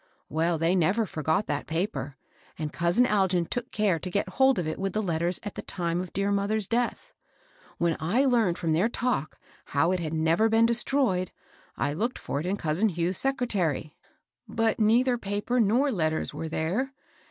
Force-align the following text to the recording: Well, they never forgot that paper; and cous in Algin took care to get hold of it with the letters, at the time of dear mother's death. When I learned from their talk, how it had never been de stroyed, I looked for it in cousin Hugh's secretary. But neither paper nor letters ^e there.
Well, 0.29 0.57
they 0.57 0.75
never 0.75 1.05
forgot 1.05 1.45
that 1.45 1.67
paper; 1.67 2.17
and 2.57 2.73
cous 2.73 2.97
in 2.97 3.05
Algin 3.05 3.45
took 3.47 3.69
care 3.69 3.99
to 3.99 4.09
get 4.09 4.27
hold 4.29 4.57
of 4.57 4.67
it 4.67 4.79
with 4.79 4.93
the 4.93 5.03
letters, 5.03 5.39
at 5.43 5.53
the 5.53 5.61
time 5.61 6.01
of 6.01 6.11
dear 6.11 6.31
mother's 6.31 6.65
death. 6.65 7.13
When 7.77 7.95
I 7.99 8.25
learned 8.25 8.57
from 8.57 8.73
their 8.73 8.89
talk, 8.89 9.37
how 9.65 9.91
it 9.91 9.99
had 9.99 10.13
never 10.15 10.49
been 10.49 10.65
de 10.65 10.73
stroyed, 10.73 11.29
I 11.77 11.93
looked 11.93 12.17
for 12.17 12.39
it 12.39 12.47
in 12.47 12.57
cousin 12.57 12.89
Hugh's 12.89 13.19
secretary. 13.19 13.95
But 14.47 14.79
neither 14.79 15.19
paper 15.19 15.59
nor 15.59 15.91
letters 15.91 16.31
^e 16.31 16.49
there. 16.49 16.93